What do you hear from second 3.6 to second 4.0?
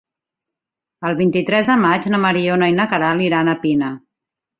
Pina.